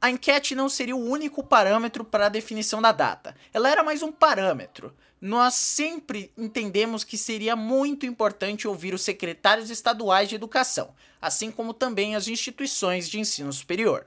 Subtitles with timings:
[0.00, 3.34] a enquete não seria o único parâmetro para a definição da data.
[3.52, 4.94] Ela era mais um parâmetro.
[5.20, 11.74] Nós sempre entendemos que seria muito importante ouvir os secretários estaduais de educação, assim como
[11.74, 14.06] também as instituições de ensino superior.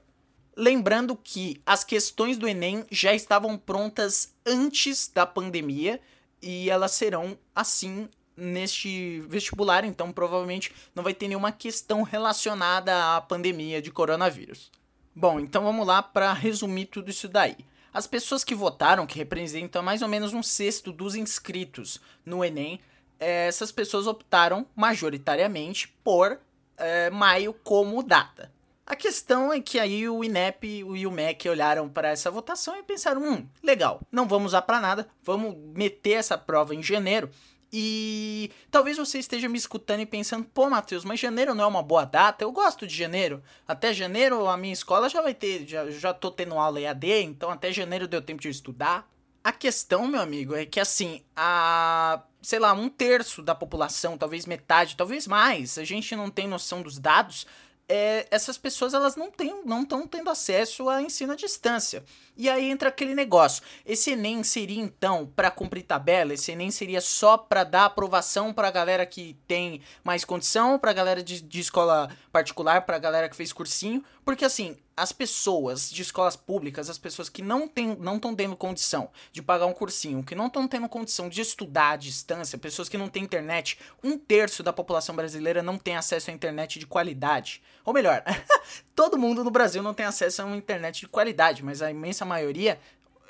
[0.56, 6.00] Lembrando que as questões do Enem já estavam prontas antes da pandemia
[6.42, 13.21] e elas serão assim neste vestibular, então provavelmente não vai ter nenhuma questão relacionada à
[13.21, 14.71] pandemia de coronavírus.
[15.15, 17.57] Bom, então vamos lá para resumir tudo isso daí.
[17.94, 22.80] As pessoas que votaram, que representam mais ou menos um sexto dos inscritos no Enem,
[23.19, 26.39] essas pessoas optaram majoritariamente por
[26.77, 28.51] é, maio como data.
[28.92, 32.84] A questão é que aí o INEP e o MEC olharam para essa votação e
[32.84, 37.30] pensaram: hum, legal, não vamos usar para nada, vamos meter essa prova em janeiro
[37.72, 41.82] e talvez você esteja me escutando e pensando, pô, Matheus, mas janeiro não é uma
[41.82, 42.44] boa data?
[42.44, 43.42] Eu gosto de janeiro.
[43.66, 47.50] Até janeiro a minha escola já vai ter, já, já tô tendo aula EAD, então
[47.50, 49.10] até janeiro deu tempo de eu estudar.
[49.42, 52.22] A questão, meu amigo, é que assim, a.
[52.42, 56.82] sei lá, um terço da população, talvez metade, talvez mais, a gente não tem noção
[56.82, 57.48] dos dados,
[57.88, 62.04] é, essas pessoas elas não têm, não estão tendo acesso a ensino à distância.
[62.38, 63.62] E aí entra aquele negócio.
[63.86, 66.33] Esse Enem seria então para cumprir tabela?
[66.33, 70.92] Esse Enem seria só para dar aprovação para a galera que tem mais condição, para
[70.92, 74.04] a galera de, de escola particular, para a galera que fez cursinho?
[74.24, 79.10] Porque assim, as pessoas de escolas públicas, as pessoas que não estão não tendo condição
[79.32, 82.98] de pagar um cursinho, que não estão tendo condição de estudar à distância, pessoas que
[82.98, 87.64] não têm internet, um terço da população brasileira não tem acesso à internet de qualidade.
[87.84, 88.24] Ou melhor,
[88.96, 92.24] todo mundo no Brasil não tem acesso a uma internet de qualidade, mas a imensa
[92.24, 92.80] maioria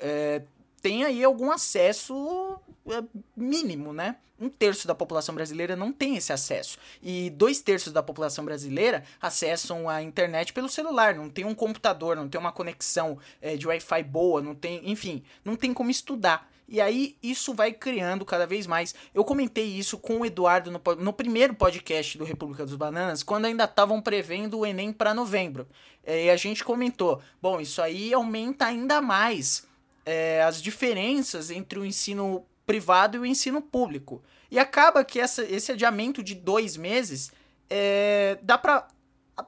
[0.02, 0.42] é,
[0.82, 2.58] tem aí algum acesso
[2.88, 3.02] é,
[3.36, 4.16] mínimo, né?
[4.38, 6.76] Um terço da população brasileira não tem esse acesso.
[7.00, 12.16] E dois terços da população brasileira acessam a internet pelo celular, não tem um computador,
[12.16, 16.50] não tem uma conexão é, de Wi-Fi boa, não tem, enfim, não tem como estudar.
[16.68, 18.94] E aí isso vai criando cada vez mais.
[19.14, 23.44] Eu comentei isso com o Eduardo no, no primeiro podcast do República dos Bananas, quando
[23.44, 25.68] ainda estavam prevendo o Enem para novembro.
[26.02, 29.70] É, e a gente comentou: bom, isso aí aumenta ainda mais
[30.04, 34.22] é, as diferenças entre o ensino privado e o ensino público.
[34.50, 37.32] E acaba que essa, esse adiamento de dois meses
[37.68, 38.86] é, dá para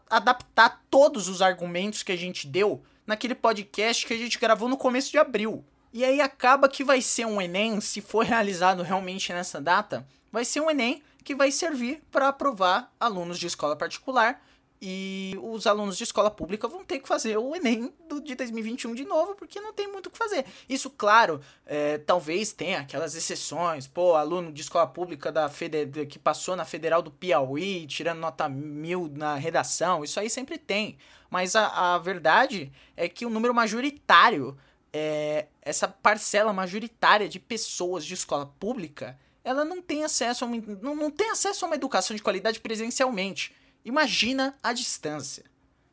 [0.08, 4.76] adaptar todos os argumentos que a gente deu naquele podcast que a gente gravou no
[4.76, 5.64] começo de abril.
[5.92, 10.44] E aí acaba que vai ser um Enem, se for realizado realmente nessa data, vai
[10.44, 14.42] ser um Enem que vai servir para aprovar alunos de escola particular
[14.80, 18.94] e os alunos de escola pública vão ter que fazer o Enem do, de 2021
[18.94, 20.44] de novo, porque não tem muito o que fazer.
[20.68, 23.86] Isso, claro, é, talvez tenha aquelas exceções.
[23.86, 28.48] Pô, aluno de escola pública da Fede, que passou na Federal do Piauí, tirando nota
[28.48, 30.98] mil na redação, isso aí sempre tem.
[31.30, 34.56] Mas a, a verdade é que o número majoritário,
[34.92, 40.56] é, essa parcela majoritária de pessoas de escola pública, ela não tem acesso a uma,
[40.80, 43.54] não, não tem acesso a uma educação de qualidade presencialmente.
[43.84, 45.44] Imagina a distância.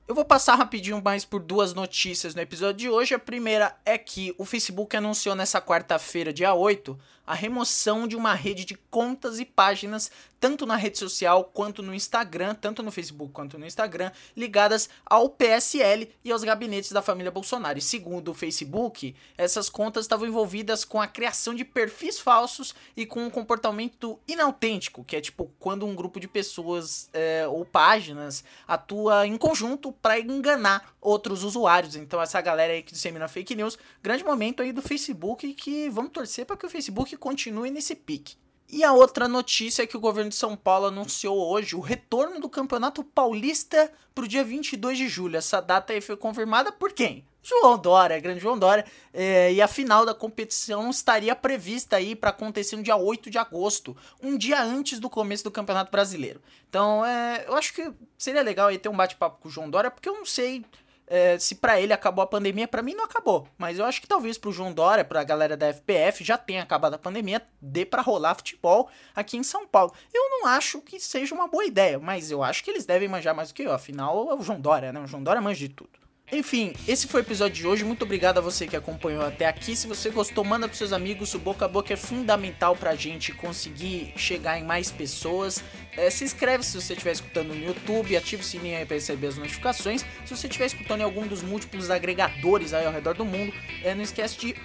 [0.08, 3.14] Eu vou passar rapidinho mais por duas notícias no episódio de hoje.
[3.14, 8.34] A primeira é que o Facebook anunciou nessa quarta-feira, dia 8, a remoção de uma
[8.34, 13.32] rede de contas e páginas, tanto na rede social quanto no Instagram, tanto no Facebook
[13.32, 17.78] quanto no Instagram, ligadas ao PSL e aos gabinetes da família Bolsonaro.
[17.78, 23.06] E segundo o Facebook, essas contas estavam envolvidas com a criação de perfis falsos e
[23.06, 28.44] com um comportamento inautêntico, que é tipo quando um grupo de pessoas é, ou páginas
[28.68, 31.96] atua em conjunto para enganar outros usuários.
[31.96, 36.12] Então essa galera aí que dissemina fake news, grande momento aí do Facebook que vamos
[36.12, 38.41] torcer para que o Facebook continue nesse pique.
[38.72, 42.40] E a outra notícia é que o governo de São Paulo anunciou hoje o retorno
[42.40, 45.36] do Campeonato Paulista para o dia 22 de julho.
[45.36, 47.26] Essa data aí foi confirmada por quem?
[47.44, 48.86] João Dória, grande João Dória.
[49.14, 53.38] É, e a final da competição estaria prevista aí para acontecer no dia 8 de
[53.38, 56.42] agosto, um dia antes do começo do Campeonato Brasileiro.
[56.70, 59.92] Então, é, eu acho que seria legal aí ter um bate-papo com o João Dória,
[59.92, 60.64] porque eu não sei
[61.12, 63.46] é, se para ele acabou a pandemia, para mim não acabou.
[63.58, 66.94] Mas eu acho que talvez pro João Dória, pra galera da FPF, já tenha acabado
[66.94, 69.94] a pandemia, dê para rolar futebol aqui em São Paulo.
[70.14, 73.36] Eu não acho que seja uma boa ideia, mas eu acho que eles devem manjar
[73.36, 73.74] mais do que eu.
[73.74, 75.02] Afinal, é o João Dória, né?
[75.02, 76.01] O João Dória manja de tudo.
[76.32, 77.84] Enfim, esse foi o episódio de hoje.
[77.84, 79.76] Muito obrigado a você que acompanhou até aqui.
[79.76, 81.34] Se você gostou, manda pros seus amigos.
[81.34, 85.62] O boca a boca é fundamental pra gente conseguir chegar em mais pessoas.
[85.98, 89.28] É, se inscreve se você estiver escutando no YouTube, ativa o sininho aí pra receber
[89.28, 90.06] as notificações.
[90.26, 93.94] Se você estiver escutando em algum dos múltiplos agregadores aí ao redor do mundo, é,
[93.94, 94.56] não esquece de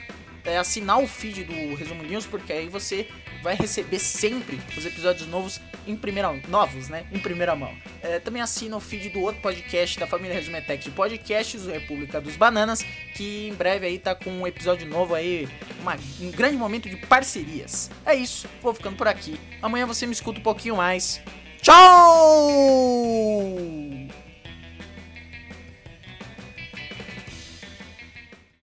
[0.47, 3.09] é, assinar o feed do Resumo News, porque aí você
[3.43, 7.07] vai receber sempre os episódios novos em primeira novos, né?
[7.13, 7.73] Em primeira mão.
[8.03, 12.21] É, também assina o feed do outro podcast da família Resumetec de podcasts, o República
[12.21, 12.85] dos Bananas,
[13.15, 15.49] que em breve aí tá com um episódio novo aí,
[15.81, 17.91] uma, um grande momento de parcerias.
[18.05, 19.39] É isso, vou ficando por aqui.
[19.63, 21.21] Amanhã você me escuta um pouquinho mais.
[21.63, 22.51] Tchau!